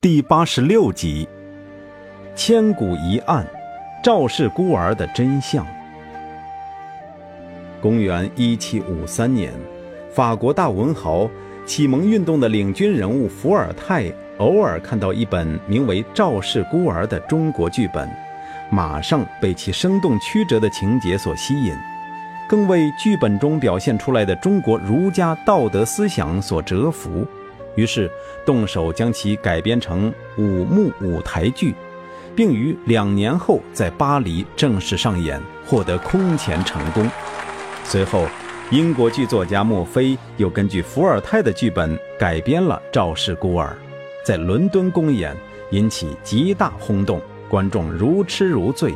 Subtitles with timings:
[0.00, 1.28] 第八十六集：
[2.36, 3.44] 千古疑案，
[4.00, 5.66] 赵氏孤儿的真相。
[7.80, 9.52] 公元一七五三年，
[10.08, 11.28] 法国大文豪、
[11.66, 14.04] 启蒙运动的领军人物伏尔泰
[14.36, 18.08] 偶尔看到一本名为《赵氏孤儿》的中国剧本，
[18.70, 21.74] 马上被其生动曲折的情节所吸引，
[22.48, 27.26] 更为剧本中表现出来的中国儒家道德思想所折服，
[27.78, 28.10] 于是
[28.44, 31.72] 动手将其改编成五幕舞台剧，
[32.34, 37.08] 并于两年后在巴黎正式上演，获得空前成功。
[37.84, 38.26] 随后，
[38.72, 43.68] 英国剧作家墨菲又根据伏尔泰的剧本改编了《赵氏孤儿》，
[44.26, 45.36] 在伦敦公演，
[45.70, 48.92] 引起极大轰动，观众如痴如醉。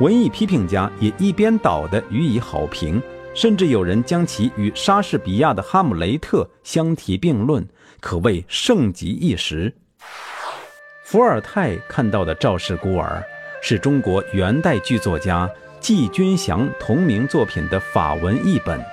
[0.00, 3.02] 文艺批评家也一边倒地予以好评，
[3.38, 7.64] 甚至有人将其与莎士比亚的《哈姆雷特》相提并论，
[8.00, 9.72] 可谓盛极一时。
[11.04, 13.24] 伏尔泰看到的《赵氏孤儿》，
[13.64, 15.48] 是中国元代剧作家。
[15.78, 18.84] 季君祥同名作品的法文译本，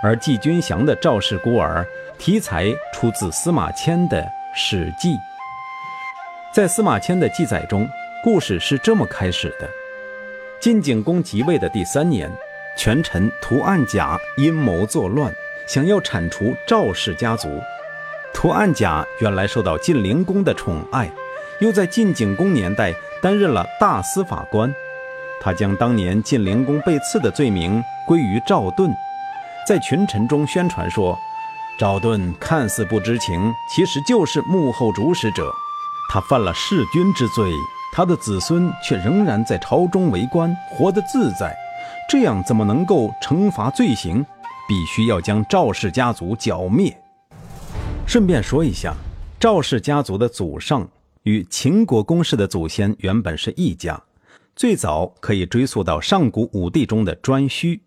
[0.00, 1.84] 而季君祥的《赵氏孤儿》
[2.20, 4.22] 题材出自司马迁的
[4.54, 5.08] 《史记》。
[6.54, 7.88] 在司马迁的记载中，
[8.22, 9.68] 故事是这么开始的：
[10.60, 12.30] 晋景公即位的第三年，
[12.78, 15.34] 权臣屠岸贾阴谋作乱，
[15.66, 17.60] 想要铲除赵氏家族。
[18.32, 21.10] 屠岸贾原来受到晋灵公的宠爱，
[21.58, 24.72] 又在晋景公年代担任了大司法官。
[25.40, 28.88] 他将当年晋灵公被刺的罪名归于赵盾，
[29.66, 31.18] 在群臣中宣传说，
[31.80, 35.52] 赵盾看似不知情，其实就是幕后主使者。
[36.12, 37.50] 他犯了弑君之罪，
[37.92, 41.56] 他的子孙却仍然在朝中为官，活得自在。
[42.08, 44.24] 这样怎么能够惩罚罪行？
[44.66, 46.98] 必须要将赵氏家族剿灭。
[48.06, 48.94] 顺便说一下，
[49.38, 50.88] 赵氏家族的祖上
[51.24, 54.02] 与秦国公室的祖先原本是一家。
[54.56, 57.78] 最早可以追溯到上古五帝中的颛顼。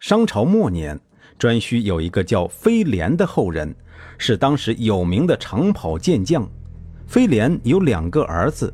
[0.00, 1.00] 商朝末年，
[1.38, 3.74] 颛顼有一个叫飞廉的后人，
[4.18, 6.46] 是当时有名的长跑健将。
[7.06, 8.72] 飞廉有两个儿子，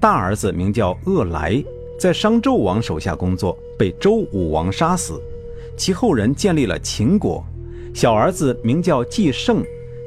[0.00, 1.62] 大儿子名叫鄂来，
[1.98, 5.20] 在商纣王手下工作，被周武王杀死。
[5.76, 7.44] 其后人建立了秦国。
[7.94, 9.62] 小儿子名叫季胜，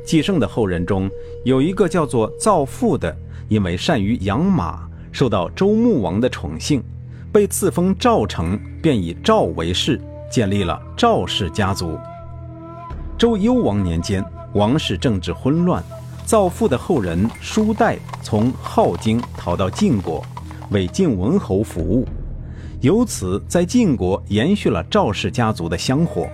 [0.06, 1.10] 季胜的后人中
[1.44, 3.16] 有一个叫做造父的，
[3.48, 4.88] 因为善于养马。
[5.10, 6.84] 受到周穆王的宠幸，
[7.32, 10.00] 被赐封赵城，便以赵为氏，
[10.30, 11.98] 建立了赵氏家族。
[13.18, 15.84] 周幽王年间，王室政治混乱，
[16.24, 20.24] 造父的后人叔代从镐京逃到晋国，
[20.70, 22.06] 为晋文侯服务，
[22.82, 26.28] 由此在晋国延续了赵氏家族的香火。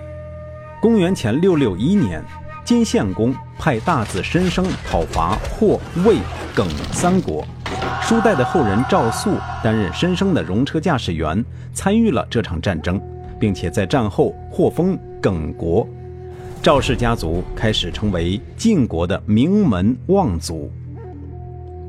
[0.80, 2.22] 公元前六六一年，
[2.64, 6.16] 晋献公派大子申生讨伐霍、魏、
[6.54, 7.44] 耿三国。
[8.02, 11.42] 叔代的后人赵肃担任申生的戎车驾驶员，
[11.72, 13.00] 参与了这场战争，
[13.38, 15.86] 并且在战后获封耿国。
[16.62, 20.70] 赵氏家族开始成为晋国的名门望族。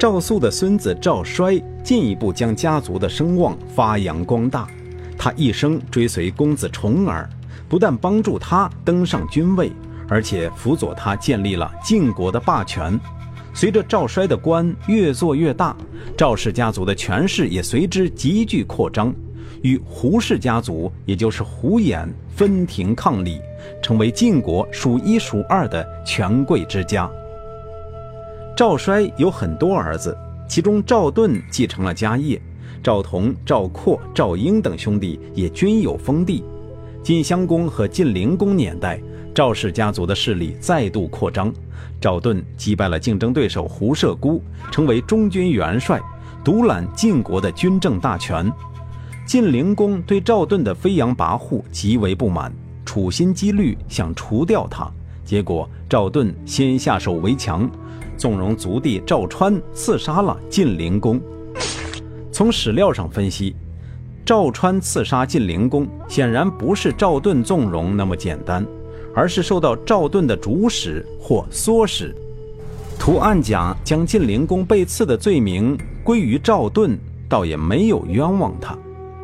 [0.06, 4.68] 赵肃的孙子赵衰进一步将家族的声望发扬光大。
[5.18, 7.28] 他一生追随公子重耳，
[7.68, 9.72] 不但帮助他登上君位，
[10.08, 13.00] 而且辅佐他建立了晋国的霸权。
[13.52, 15.76] 随着赵衰的官越做越大，
[16.16, 19.12] 赵氏家族的权势也随之急剧扩张，
[19.64, 23.42] 与胡氏家族，也就是胡衍分庭抗礼，
[23.82, 27.10] 成为晋国数一数二的权贵之家。
[28.56, 30.18] 赵衰有很多儿子，
[30.48, 32.42] 其中赵盾继承了家业，
[32.82, 36.42] 赵同、赵括、赵婴等兄弟也均有封地。
[37.04, 38.98] 晋襄公和晋灵公年代。
[39.34, 41.52] 赵氏家族的势力再度扩张，
[42.00, 44.42] 赵盾击败了竞争对手胡射孤，
[44.72, 46.02] 成为中军元帅，
[46.42, 48.50] 独揽晋国的军政大权。
[49.28, 52.50] 晋灵公对赵盾的飞扬跋扈极为不满，
[52.86, 54.90] 处心积虑想除掉他。
[55.26, 57.70] 结果赵盾先下手为强，
[58.18, 61.22] 纵容族弟赵川刺杀了晋灵公。
[62.32, 63.56] 从史料上分析，
[64.26, 68.66] 赵川刺杀晋灵公，显然不是赵盾纵容那么简单。
[69.18, 72.14] 而是受到赵盾的主使或唆使，
[73.00, 77.00] 图案甲将晋灵公被刺的罪名归于赵盾，
[77.30, 78.78] 倒也没有冤枉他。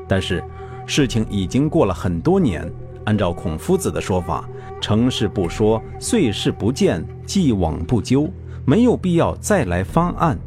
[0.07, 0.41] 但是，
[0.85, 2.65] 事情已经过了很多年，
[3.03, 4.47] 按照孔夫子的说法，
[4.79, 8.29] 成事不说，碎事不见，既往不咎，
[8.65, 10.37] 没有必要再来翻案。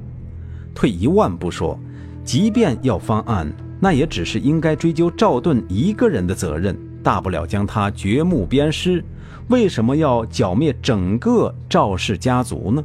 [0.74, 1.78] 退一万步说，
[2.24, 9.04] 即便要翻案，那也只是应该追究赵盾一个人的责任，大不了将他掘墓鞭尸。
[9.48, 12.82] 为什么要剿灭整个赵氏家族呢？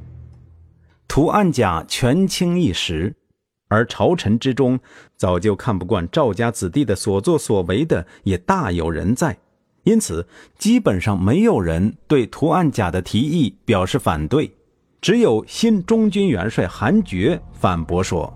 [1.08, 3.16] 涂岸甲权倾一时，
[3.70, 4.80] 而朝臣之中
[5.16, 9.38] 早就看不惯赵家子弟的所作所为的也大有人在，
[9.84, 10.28] 因此
[10.58, 14.52] 基本上没有人对涂岸甲的提议表示反对，
[15.02, 18.32] 只有新中军元帅韩厥反驳说：“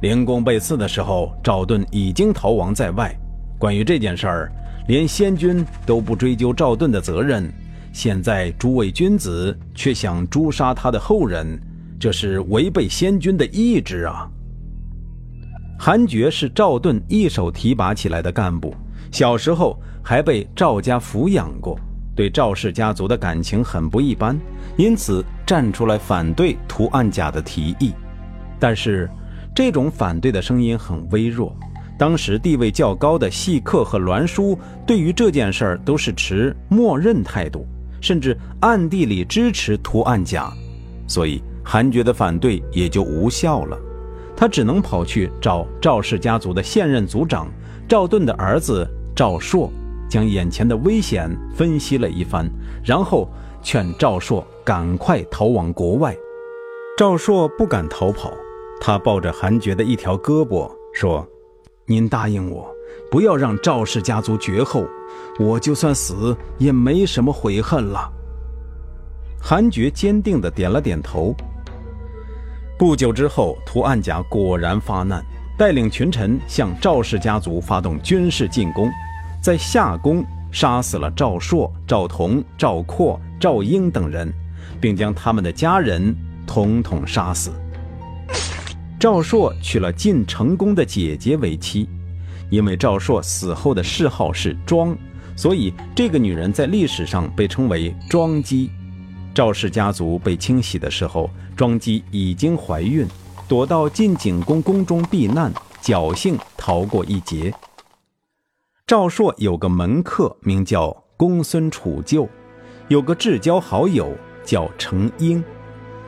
[0.00, 3.14] 灵公被刺的时候，赵盾已经逃亡在外。
[3.58, 4.52] 关于这件事儿，
[4.88, 7.52] 连先君都不追究赵盾的责任。”
[7.92, 11.60] 现在诸位君子却想诛杀他的后人，
[11.98, 14.30] 这是违背先君的意志啊！
[15.76, 18.72] 韩厥是赵盾一手提拔起来的干部，
[19.10, 21.76] 小时候还被赵家抚养过，
[22.14, 24.38] 对赵氏家族的感情很不一般，
[24.76, 27.92] 因此站出来反对涂岸甲的提议。
[28.56, 29.10] 但是，
[29.52, 31.52] 这种反对的声音很微弱。
[31.98, 34.56] 当时地位较高的细客和栾书
[34.86, 37.66] 对于这件事儿都是持默认态度。
[38.00, 40.52] 甚至暗地里支持涂岸甲，
[41.08, 43.76] 所以韩厥的反对也就无效了。
[44.36, 47.48] 他只能跑去找赵氏家族的现任族长
[47.88, 49.68] 赵盾的儿子赵朔，
[50.08, 52.48] 将眼前的危险分析了一番，
[52.84, 53.28] 然后
[53.62, 56.16] 劝赵朔赶快逃往国外。
[56.96, 58.32] 赵朔不敢逃跑，
[58.80, 61.26] 他抱着韩厥的一条胳膊说
[61.86, 62.68] ：“您答应我。”
[63.08, 64.84] 不要让赵氏家族绝后，
[65.38, 68.10] 我就算死也没什么悔恨了。
[69.40, 71.34] 韩厥坚定地点了点头。
[72.78, 75.24] 不久之后，涂岸甲果然发难，
[75.56, 78.90] 带领群臣向赵氏家族发动军事进攻，
[79.42, 84.30] 在夏宫杀死了赵朔、赵同、赵括、赵婴等人，
[84.80, 86.14] 并将他们的家人
[86.46, 87.50] 统统杀死。
[88.98, 91.88] 赵朔娶了晋成公的姐姐为妻。
[92.50, 94.96] 因为赵朔死后的谥号是庄，
[95.36, 98.68] 所以这个女人在历史上被称为庄姬。
[99.32, 103.06] 赵氏家族被清洗的时候，庄姬已经怀孕，
[103.46, 107.54] 躲到晋景公宫中避难，侥幸逃过一劫。
[108.84, 112.28] 赵朔有个门客名叫公孙杵臼，
[112.90, 115.42] 有个至交好友叫程婴。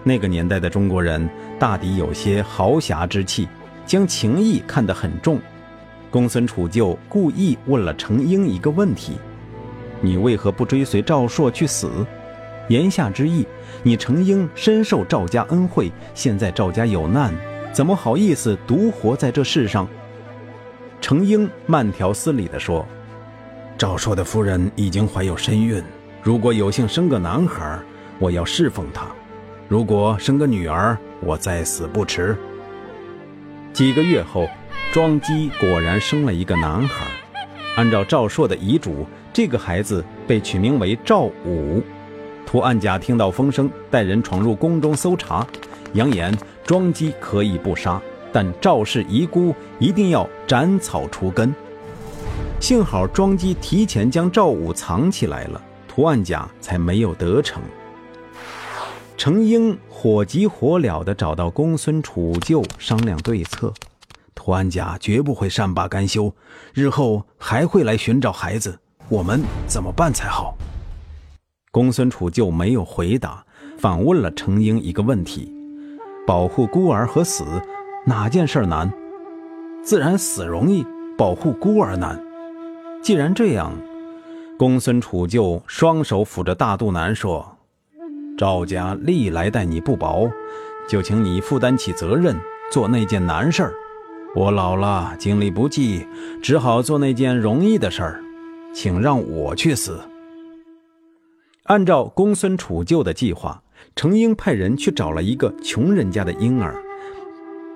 [0.03, 3.49] 那个年代的中国人大抵有些豪侠之气，
[3.87, 5.39] 将情义看得很重。
[6.11, 9.13] 公孙杵臼故意问了程婴一个问题
[10.03, 12.05] ：“你为何不追随赵朔去死？”
[12.69, 13.47] 言下之意，
[13.85, 17.33] 你程婴深受赵家恩惠，现在赵家有难，
[17.73, 19.87] 怎么好意思独活在这世上？
[21.01, 22.85] 程婴慢条斯理地说
[23.79, 25.81] ：“赵朔的夫人已经怀有身孕，
[26.23, 27.79] 如果有幸生个男孩，
[28.19, 29.07] 我要侍奉他；
[29.69, 32.37] 如果生个女儿，我再死不迟。”
[33.73, 34.49] 几个月后。
[34.93, 37.07] 庄姬果然生了一个男孩，
[37.77, 41.83] 按照赵朔的遗嘱，这个孩子被取名为赵武。
[42.45, 45.47] 涂岸甲听到风声，带人闯入宫中搜查，
[45.95, 47.99] 扬言庄姬可以不杀，
[48.31, 51.55] 但赵氏遗孤一定要斩草除根。
[52.61, 55.63] 幸好庄姬提前将赵武藏起来了，
[55.95, 57.61] 图案甲才没有得逞。
[59.15, 63.71] 程婴火急火燎地找到公孙杵臼商量对策。
[64.35, 66.35] 图案家绝不会善罢甘休，
[66.73, 68.79] 日后还会来寻找孩子。
[69.11, 70.57] 我们怎么办才好？
[71.71, 73.45] 公孙杵臼没有回答，
[73.77, 75.53] 反问了程婴一个问题：
[76.27, 77.45] 保护孤儿和死，
[78.07, 78.91] 哪件事难？
[79.85, 80.87] 自然死容易，
[81.19, 82.19] 保护孤儿难。
[83.03, 83.75] 既然这样，
[84.59, 87.59] 公孙杵臼双手抚着大肚腩说
[88.39, 90.31] ：“赵家历来待你不薄，
[90.89, 92.37] 就请你负担起责任，
[92.71, 93.75] 做那件难事儿。”
[94.37, 96.07] 我老了，精力不济，
[96.43, 98.23] 只好做那件容易的事儿，
[98.73, 100.01] 请让我去死。
[101.65, 103.63] 按照公孙杵臼的计划，
[103.97, 106.75] 程婴派人去找了一个穷人家的婴儿，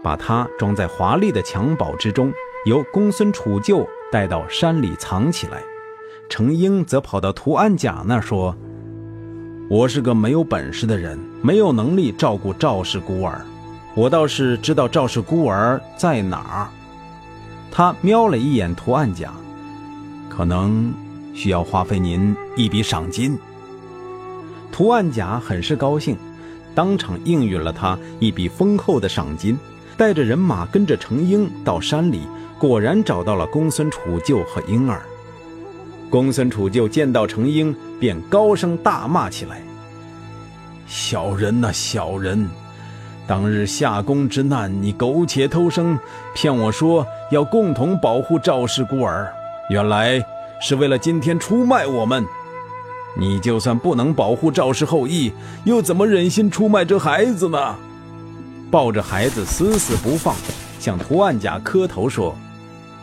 [0.02, 2.32] 把他装在华丽的襁褓之中，
[2.64, 5.62] 由公孙杵臼带到山里藏起来。
[6.28, 8.54] 程英则跑到涂安甲那说
[9.70, 13.44] ：“我是个没有本事的人，没有能力照顾赵氏孤儿。”
[13.94, 16.68] 我倒是知道赵氏孤儿在哪儿。
[17.70, 19.32] 他瞄了一眼涂岸甲，
[20.28, 20.92] 可能
[21.32, 23.38] 需要花费您一笔赏金。
[24.70, 26.16] 涂岸甲很是高兴，
[26.74, 29.58] 当场应允了他一笔丰厚的赏金，
[29.96, 32.22] 带着人马跟着程英到山里，
[32.58, 35.00] 果然找到了公孙杵臼和婴儿。
[36.08, 39.60] 公孙杵臼见到程婴，便高声大骂起来
[40.86, 42.48] ：“小人呐，小人！”
[43.26, 45.98] 当日夏宫之难，你苟且偷生，
[46.32, 49.32] 骗我说要共同保护赵氏孤儿，
[49.68, 50.24] 原来
[50.60, 52.24] 是为了今天出卖我们。
[53.18, 55.32] 你就算不能保护赵氏后裔，
[55.64, 57.74] 又怎么忍心出卖这孩子呢？
[58.70, 60.36] 抱着孩子死死不放，
[60.78, 62.36] 向图案家磕头说：“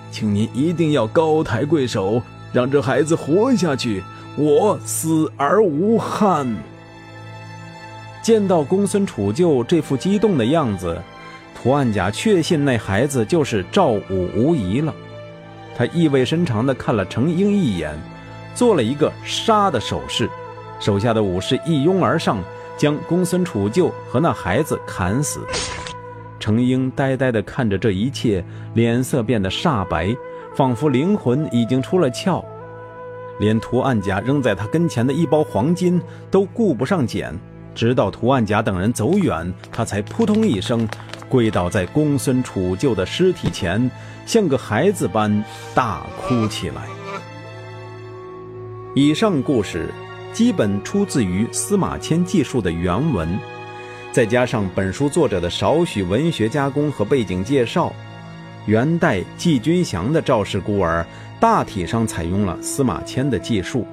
[0.10, 2.22] 请您一定要高抬贵手，
[2.53, 4.01] 让这孩子活下去，
[4.38, 6.55] 我死而无憾。”
[8.24, 10.98] 见到公孙杵臼这副激动的样子，
[11.53, 14.93] 图案家确信那孩子就是赵武无疑了。
[15.75, 17.93] 他意味深长地看了程婴一眼。
[18.55, 20.29] 做了一个杀的手势，
[20.79, 22.38] 手下的武士一拥而上，
[22.77, 25.39] 将公孙杵臼和那孩子砍死。
[26.39, 28.45] 程婴呆呆地看着这一切，
[28.75, 30.15] 脸色变得煞白，
[30.55, 32.43] 仿佛灵魂已经出了窍，
[33.39, 37.33] 连图案家扔在他跟前的一包黄金都顾不上捡。
[37.75, 40.88] 直到图案家等人走远，他才扑通一声
[41.27, 43.89] 跪倒在公孙杵臼的尸体前，
[44.27, 45.43] 像个孩子般
[45.74, 46.83] 大哭起来。
[48.93, 49.89] 以上故事
[50.31, 53.27] 基本出自于司马迁记述的原文，
[54.12, 57.91] 再加上本书作者的少许文学加工和背景介绍，
[58.65, 61.05] 元代季君祥的《赵氏孤儿》
[61.41, 63.86] 大体上采用了司马迁的记述，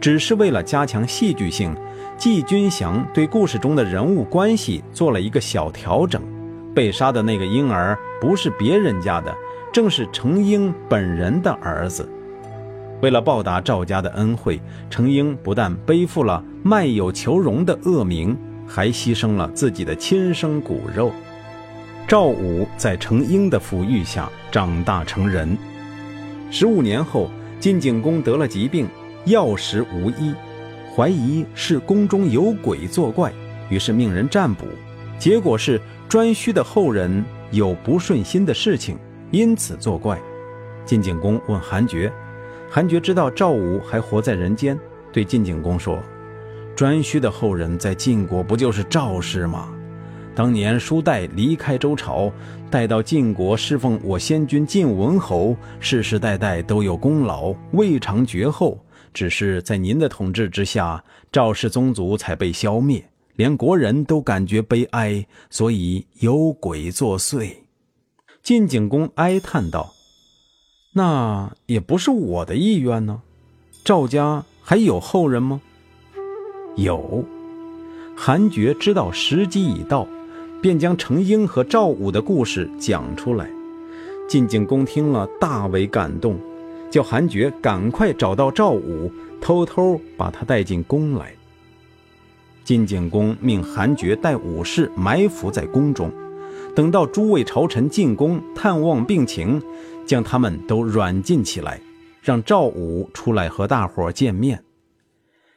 [0.00, 1.74] 只是为了加强戏剧性，
[2.16, 6.22] 季君祥对故事中的人物关系做了一个小调整。
[6.72, 9.34] 被杀的那个婴儿不是别人家的，
[9.72, 12.08] 正是程婴本人的儿子。
[13.00, 18.38] 为了报答赵家的恩惠，程婴不但背负了卖友求荣的恶名，
[18.68, 21.10] 还牺牲了自己的亲生骨肉。
[22.12, 25.56] 赵武在程婴的抚育下长大成人。
[26.50, 28.86] 十五年后，晋景公得了疾病，
[29.24, 30.34] 药食无医，
[30.94, 33.32] 怀疑是宫中有鬼作怪，
[33.70, 34.66] 于是命人占卜，
[35.18, 38.98] 结果是颛顼的后人有不顺心的事情，
[39.30, 40.20] 因此作怪。
[40.84, 42.12] 晋景公问韩厥。
[42.70, 44.78] 韩厥知道赵武还活在人间，
[45.10, 45.98] 对晋景公说
[46.76, 49.70] ：“颛顼的后人在晋国不就是赵氏吗？
[50.34, 52.32] 当年叔代离开周朝，
[52.70, 58.78] 带到晋国侍奉我先君晋文侯，世世代代都有功劳，未尝绝后。
[59.12, 63.04] 只是在您的统治之下，赵氏宗族才被消灭，
[63.36, 67.52] 连国人都感觉悲哀，所以有鬼作祟。”
[68.42, 69.92] 晋景公哀叹道。
[70.94, 73.20] 那也不是我的意愿呢。
[73.84, 75.60] 赵家还有后人吗？
[76.76, 77.22] 有。
[78.16, 80.06] 韩厥知道时机已到，
[80.62, 83.50] 便将程婴和赵武的故事讲出来。
[84.28, 86.38] 晋景公听了大为感动，
[86.88, 91.34] 叫韩厥赶快找到赵武，偷偷把他带进宫来。
[92.64, 96.10] 晋景公命韩厥带武士埋伏在宫中。
[96.76, 99.60] 等到诸位朝臣进宫探望病情，
[100.06, 101.80] 将他们都软禁起来，
[102.22, 104.62] 让赵武出来和大伙见面。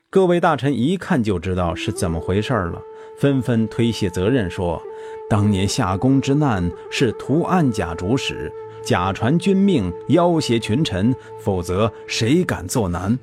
[0.10, 2.82] 各位大臣一看就知道是怎么回事了，
[3.18, 4.82] 纷纷推卸责任，说
[5.30, 8.52] ：“当年夏宫之难是图案贾主使，
[8.84, 13.18] 假传君命，要挟群臣，否则谁敢作难？”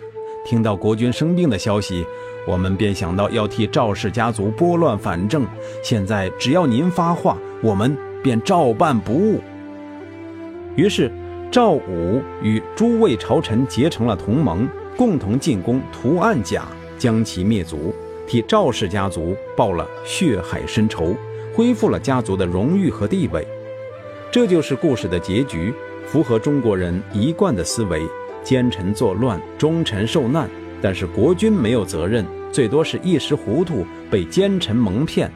[0.44, 2.04] 听到国君生病的消息，
[2.49, 5.46] 我们便想到要替赵氏家族拨乱反正。
[5.84, 9.40] 现在只要您发话，我们便照办不误。
[10.75, 11.12] 于是，
[11.50, 16.66] 赵武与诸位朝臣结成了同盟，共同进攻图案贾，
[16.99, 17.94] 将其灭族，
[18.32, 21.14] 替赵氏家族报了血海深仇，
[21.52, 23.46] 恢复了家族的荣誉和地位。
[24.30, 25.70] 这就是故事的结局，
[26.06, 28.00] 符合中国人一贯的思维。
[28.42, 30.48] 奸臣作乱，忠臣受难，
[30.80, 35.30] 但是国君没有责任，最多是一时糊涂被奸臣蒙骗。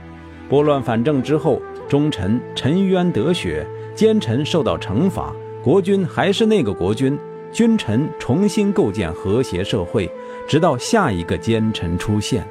[0.48, 7.18] 拨乱反正之后，忠臣沉冤得雪，奸臣受到惩罚，国君还是那个国君，
[7.52, 10.10] 君臣重新构建和谐社会，
[10.48, 12.42] 直到下一个奸臣出现。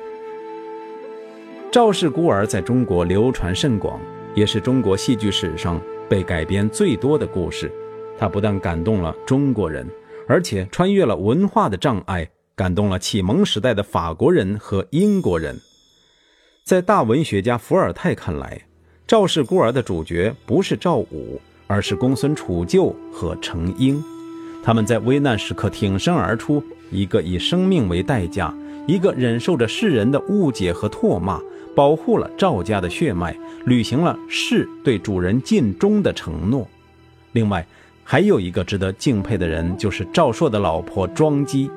[1.75, 3.99] 赵氏孤儿在中国流传甚广，
[4.33, 5.77] 也是中国戏剧史上
[6.07, 7.69] 被改编最多的故事。
[8.17, 9.85] 它不但感动了中国人。
[10.25, 15.53] 而且穿越了文化的障碍，感动了启蒙时代的法国人和英国人。
[16.63, 18.61] 在大文学家伏尔泰看来，
[19.05, 24.01] 赵氏孤儿的主角不是赵武，而是公孙杵臼和程婴。
[24.63, 28.55] 他们在危难时刻挺身而出，一个以生命为代价，
[28.87, 31.41] 一个忍受着世人的误解和唾骂，
[31.75, 36.67] 保护了赵家的血脉，履行了士对主人尽忠的承诺。
[37.33, 37.65] 另外，
[38.03, 41.69] 还有一个值得敬佩的人，就是赵朔的老婆庄姬。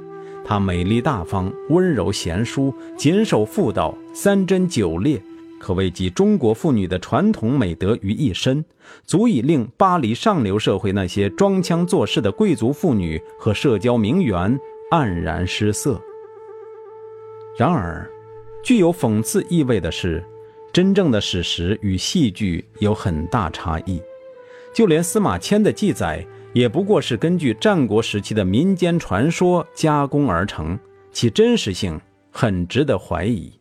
[0.44, 5.20] 她美丽大方、温柔贤淑、谨守妇道、三贞九烈，
[5.58, 8.64] 可谓集中国妇女的传统美德于一身，
[9.04, 14.58] 足以令巴黎上流社会那些装腔作势的贵族妇女和社交名媛
[14.90, 16.00] 黯然失色。
[17.58, 18.08] 然而，
[18.62, 20.22] 具有讽刺意味的是，
[20.72, 24.00] 真正的史实与戏剧有很大差异。
[24.74, 30.78] 就连司马迁的记载，也不过是根据战国时期的民间传说加工而成，
[31.10, 31.98] 其真实性
[32.30, 33.52] 很值得怀疑。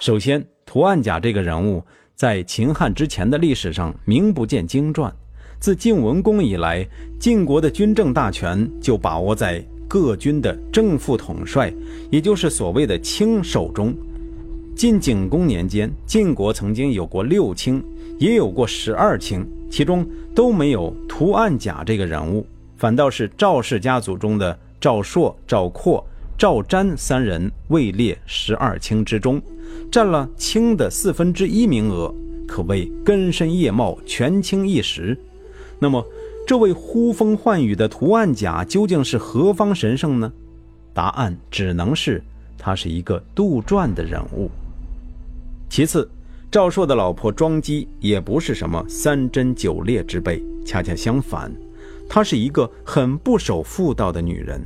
[0.00, 1.82] 首先，屠岸贾这个人物
[2.14, 5.14] 在秦汉之前的历史上名不见经传。
[5.58, 6.86] 自晋文公以来，
[7.18, 11.72] 晋国的军政大权就把握在各军的正副统帅，
[12.10, 13.94] 也就是所谓的卿手中。
[14.74, 17.82] 晋景公年间，晋国曾经有过六卿，
[18.18, 26.04] 也有过十二卿，其中都没有屠岸贾这个人物，反倒是赵氏家族中的赵朔、赵括、
[26.36, 29.40] 赵瞻三人位列十二卿之中，
[29.90, 32.14] 占了卿的四分之一名额，
[32.46, 35.18] 可谓根深叶茂，权倾一时。
[35.78, 36.04] 那么，
[36.46, 40.32] 这位呼风唤雨的图案甲究竟是何方神圣呢？
[40.94, 42.22] 答案只能是
[42.56, 44.48] 他是一个杜撰的人物。
[45.68, 46.08] 其次，
[46.48, 51.52] 赵朔的老婆庄姬也不是什么三贞九烈之辈，恰恰相反，
[52.08, 54.60] 她是一个很不守妇道的女人。《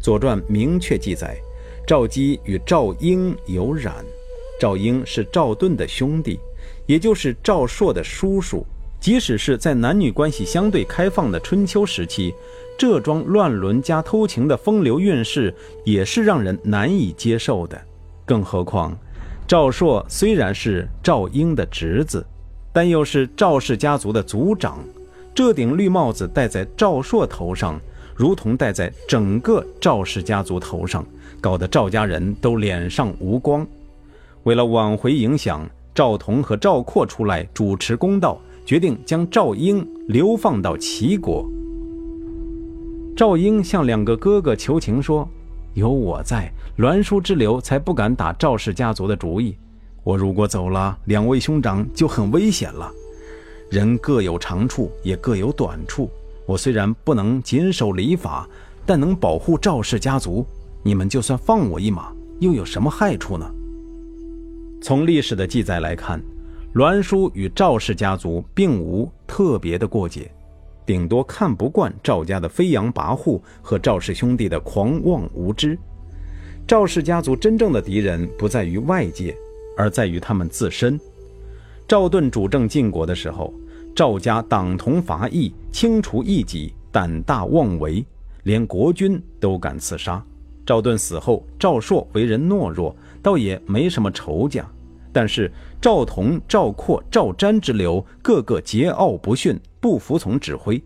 [0.00, 1.36] 左传》明确记载，
[1.84, 3.92] 赵姬与赵婴有染，
[4.60, 6.38] 赵婴是赵盾的兄弟，
[6.86, 8.64] 也就是赵朔的叔叔。
[8.98, 12.34] 即使是在男女关系相对开放的春秋时期，
[12.76, 17.80] 这桩乱伦加偷情的风流韵事也是让人难以接受的。
[18.24, 18.96] 更何况，
[19.46, 22.26] 赵朔虽然是赵婴的侄子，
[22.72, 24.78] 但又是赵氏家族的族长，
[25.32, 27.80] 这顶绿帽子戴在赵朔头上，
[28.16, 31.06] 如同戴在整个赵氏家族头上，
[31.40, 33.64] 搞得赵家人都脸上无光。
[34.42, 38.40] 为了挽回影响，赵同和赵括出来主持公道。
[38.66, 41.48] 决定将赵婴流放到齐国。
[43.16, 45.26] 赵婴向两个哥哥求情说
[45.74, 49.56] ：“有我在，栾书之流才不敢打赵氏家族的主意。
[50.02, 52.90] 我如果走了，两位兄长就很危险了。
[53.70, 56.10] 人各有长处，也各有短处。
[56.44, 58.48] 我虽然不能谨守礼法，
[58.84, 60.44] 但能保护赵氏家族。
[60.82, 63.48] 你们就算放我一马，又有什么害处呢？”
[64.82, 66.20] 从历史的记载来看。
[66.76, 70.30] 栾书与赵氏家族并无特别的过节，
[70.84, 75.78] 顶多看不惯赵家的飞扬跋扈和赵氏兄弟的狂妄无知。
[76.68, 79.34] 赵氏家族真正的敌人不在于外界，
[79.74, 81.00] 而在于他们自身。
[81.88, 83.54] 赵盾主政晋国的时候，
[83.94, 88.04] 赵家党同伐异，清除异己，胆大妄为，
[88.42, 90.22] 连国君都敢刺杀。
[90.66, 94.62] 赵盾死后，赵朔为人懦弱，倒也没什么仇家。
[95.16, 95.50] 但是
[95.80, 100.78] 赵同、赵括、赵瞻之流个个桀骜不驯，不服从指挥，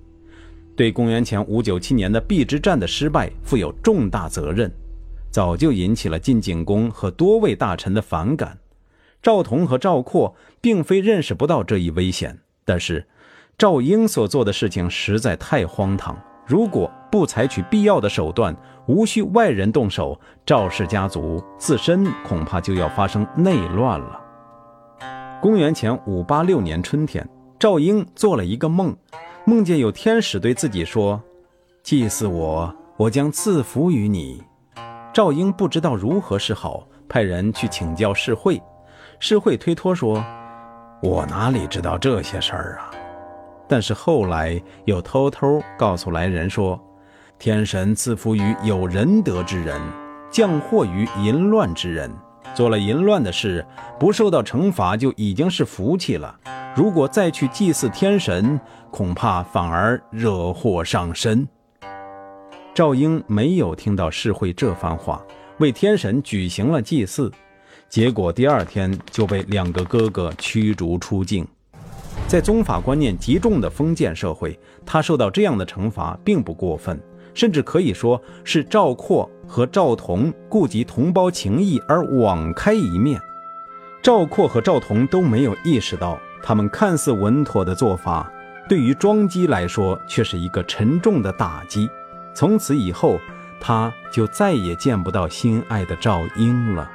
[0.77, 4.71] 对公元前五九七年的邲之战的失败负有重大责任，
[5.33, 8.57] 早就引起了晋景公和多位大臣的反感。
[9.21, 13.05] 赵同和赵括并非认识不到这一危险，但是
[13.59, 16.17] 赵婴所做的事情实在太荒唐。
[16.47, 24.20] 如果不采取必要的手段，无需外人动手，赵氏家族自身恐怕就要发生内乱了。
[25.41, 27.27] 公元前五八六年春天，
[27.59, 28.95] 赵婴做了一个梦，
[29.47, 31.19] 梦见有天使对自己说
[31.83, 34.43] ：“祭祀我，我将赐福于你。”
[35.15, 38.61] 赵婴不知道如何是好，派人去请教世会。
[39.19, 40.23] 世会推脱说
[41.03, 42.91] ：“我哪里知道这些事儿啊？”
[43.67, 46.79] 但是后来又偷偷告诉来人说。
[47.39, 49.81] 天神赐福于有仁德之人，
[50.31, 52.13] 降祸于淫乱之人。
[52.55, 53.65] 做了淫乱的事，
[53.99, 56.39] 不受到惩罚就已经是福气了。
[56.77, 58.59] 如果再去祭祀天神，
[58.91, 61.47] 恐怕反而惹祸上身。
[62.75, 65.23] 赵婴没有听到世会这番话，
[65.59, 67.31] 为天神举行了祭祀，
[67.89, 71.47] 结果第二天就被两个哥哥驱逐出境。
[72.29, 77.01] 在宗法观念极重的封建社会，他受到这样的惩罚并不过分。
[77.33, 83.21] 甚至可以说是赵括和赵同顾及同胞情谊而网开一面。
[84.01, 88.31] 赵括和赵同都没有意识到，他们看似稳妥的做法，
[88.69, 91.91] 对于庄姬来说却是一个沉重的打击。
[92.33, 93.19] 从此以后，
[93.61, 96.89] 他就再也见不到心爱的赵婴了。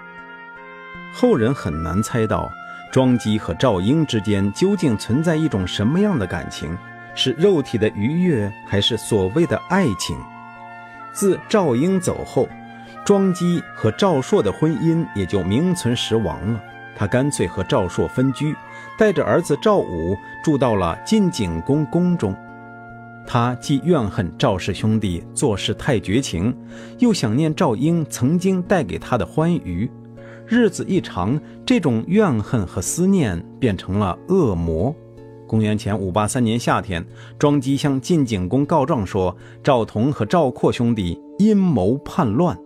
[1.14, 2.50] 后人很难猜到，
[2.90, 6.76] 庄姬和赵婴之间究竟存在一种什么样的感情。
[7.14, 10.18] 是肉体的愉悦，还是所谓的爱情？
[11.16, 12.48] 自赵婴走后，
[13.06, 16.62] 庄姬和赵朔的婚姻也就名存实亡了。
[16.98, 18.54] 他干脆和赵朔分居，
[18.98, 22.36] 带着儿子赵武住到了晋景公宫中。
[23.26, 26.56] 他既怨恨赵氏兄弟做事太绝情，
[27.00, 29.90] 又想念赵婴曾经带给他的欢愉，
[30.46, 34.96] 日子一长，这种怨恨和思念变成了恶魔。
[35.48, 37.06] 公元前五八三年夏天，
[37.38, 42.58] 庄姬向晋景公告状说，赵同和赵括兄弟阴谋叛乱。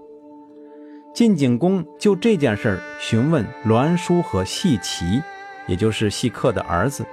[1.13, 5.21] 晋景公就这件事儿询问栾书和细齐，
[5.67, 7.05] 也就是细客的儿子。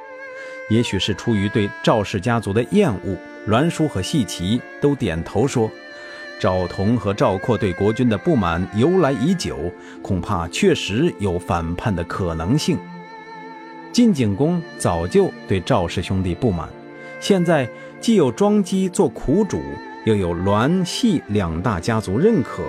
[0.69, 5.71] 也许是出于对赵氏家族的厌恶，栾书和细齐都点头说，
[6.39, 12.79] 赵同和赵括对国君的不满由来已久，恐怕确实有反叛的可能性。
[13.97, 16.69] 晋景公早就对赵氏兄弟不满，
[17.19, 17.67] 现在
[17.99, 19.59] 既有庄姬做苦主，
[20.05, 22.63] 又有栾系两大家族认可，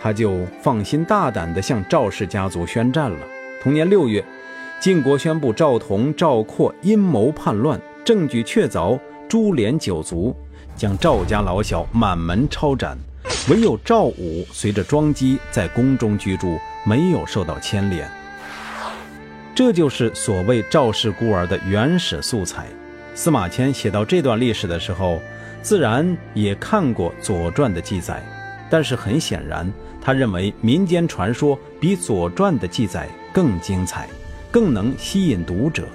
[0.00, 3.18] 他就放心大胆地向赵氏家族宣战了。
[3.62, 4.24] 同年六月，
[4.80, 10.34] 晋国宣布赵同、赵括阴谋叛乱，证据确凿，株连九族，
[10.74, 12.96] 将赵家老小满门抄斩，
[13.50, 16.56] 唯有赵武随着庄姬在宫中居住，
[16.86, 18.10] 没有受到牵连。
[19.54, 22.66] 这就是所谓赵氏孤儿的原始素材。
[23.14, 25.20] 司马迁写到这段历史的时候，
[25.60, 28.22] 自然也看过《左传》的记载，
[28.70, 34.08] 但是很显然，他认为民间传说比《左传》的记载更精彩，
[34.50, 35.86] 更能吸引读者，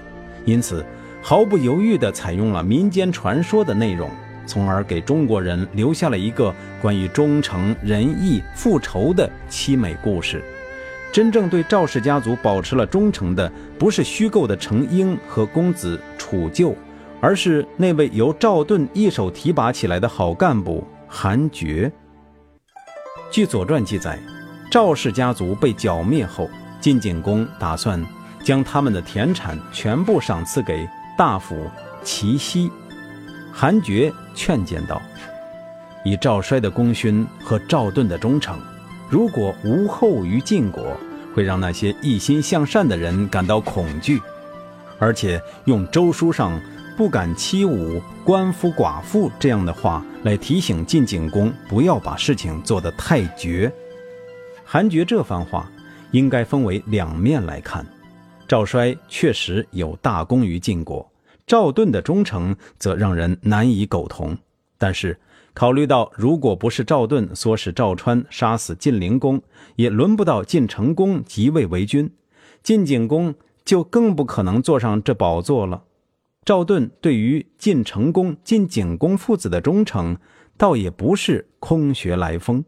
[0.46, 0.86] 因此
[1.20, 4.08] 毫不犹豫地采用了民间传说的内容，
[4.46, 10.44] 从而给中国人留下了一个关于忠诚、仁义、复仇的凄美故事。
[11.12, 16.76] 真正对赵氏家族保持了忠诚的，不是虚构的程婴和公子楚旧，
[17.20, 21.92] 而是那位由赵盾一手提拔起来的好干部韩厥。
[23.32, 24.20] 据《左传》记载，
[24.70, 26.48] 赵氏家族被剿灭后，
[26.80, 28.04] 晋景公打算
[28.44, 31.68] 将他们的田产全部赏赐给大夫
[32.04, 32.70] 齐奚。
[33.52, 35.02] 韩厥劝谏道
[36.06, 38.60] ：“以赵衰的功勋和赵盾的忠诚。”
[39.10, 40.98] 如果无后于晋国，
[41.34, 44.22] 会让那些一心向善的人感到恐惧，
[45.00, 46.60] 而且用周书上
[46.98, 53.72] 不敢欺侮官夫寡妇这样的话来提醒晋景公不要把事情做得太绝。
[54.66, 55.72] 韩厥这番话
[56.12, 57.86] 应该分为两面来看：
[58.48, 61.10] 赵衰确实有大功于晋国，
[61.46, 64.38] 赵盾的忠诚则让人难以苟同，
[64.78, 65.20] 但是。
[65.54, 69.42] 考虑到，如果不是赵盾唆使赵川杀死晋灵公，
[69.76, 72.14] 也轮不到晋成公即位为君，
[72.62, 73.34] 晋景公
[73.66, 75.82] 就更不可能坐上这宝座了。
[76.46, 80.16] 赵盾对于晋成公、晋景公父子的忠诚，
[80.58, 82.64] 倒也不是空穴来风。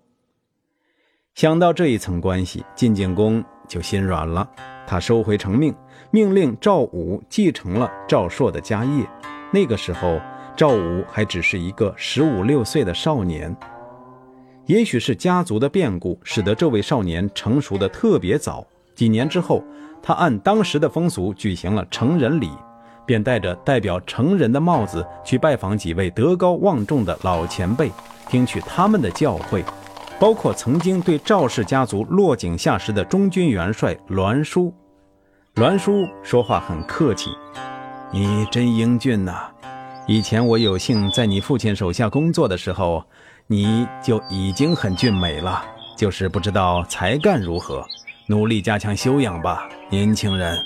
[1.36, 4.50] 想到这一层关系，晋景公就心软了，
[4.88, 5.72] 他收回成命，
[6.10, 9.08] 命令赵武继承了赵朔的家业。
[9.54, 10.20] 那个时候。
[10.60, 13.56] 赵武还只是一个十五六岁的少年，
[14.66, 18.68] 也许是家族的变故，使得这位少年成熟的特别早。
[18.94, 19.64] 几年之后，
[20.04, 22.50] 他按当时的风俗举行了成人礼，
[23.06, 27.90] 便戴着代表成人的帽子去拜访几位德高望重的老前辈，
[28.28, 29.64] 听取他们的教诲，
[30.20, 34.74] 包括曾经对赵氏家族落井下石的中军元帅栾书。
[35.54, 37.30] 栾书说话很客气
[38.12, 39.50] ：“你真英俊呐。”
[40.12, 43.06] 以前我有幸在你父亲手下工作的时候，
[43.46, 45.64] 你就已经很俊美了，
[45.96, 47.86] 就是不知道才干如何，
[48.26, 50.58] 努力加强修养吧，年轻人。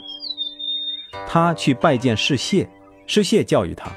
[1.27, 2.65] 他去拜见世谢，
[3.05, 3.91] 世谢教育他：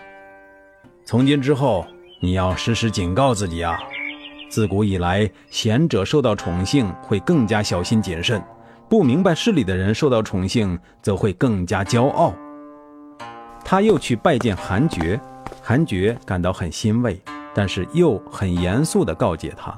[1.05, 1.87] 从今之后，
[2.19, 3.79] 你要时时警告自己啊。
[4.51, 8.43] 自古以来，贤者受到宠幸会更加小心谨慎，
[8.89, 12.35] 不明白事理的人受到宠幸则会更加骄傲。
[13.65, 15.21] 他又去拜见韩厥。
[15.69, 17.21] 韩厥感到很欣慰，
[17.53, 19.77] 但是又很严肃地告诫他：“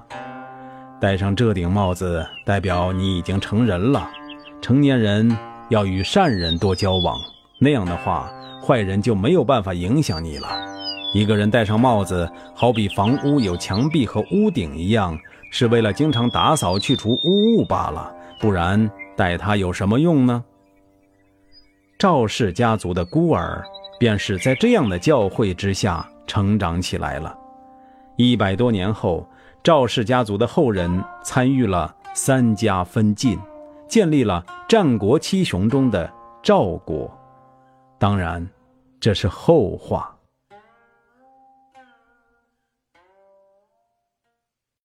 [1.00, 4.06] 戴上这顶帽子，代表你已经成人了。
[4.60, 5.34] 成年人
[5.70, 7.18] 要与善人多交往，
[7.58, 8.30] 那样的话，
[8.62, 10.48] 坏人就没有办法影响你了。
[11.14, 15.18] 一个人戴上帽子，好比房屋有墙壁和屋顶一样，
[15.50, 18.14] 是为了经常打扫去除污物罢了。
[18.42, 20.44] 不然，戴它有什么用呢？”
[21.98, 23.64] 赵氏家族的孤儿。
[23.98, 27.36] 便是在这样的教诲之下成长起来了。
[28.16, 29.28] 一百多年后，
[29.62, 33.38] 赵氏家族的后人参与了三家分晋，
[33.88, 36.10] 建立了战国七雄中的
[36.42, 37.10] 赵国。
[37.98, 38.48] 当然，
[38.98, 40.17] 这是后话。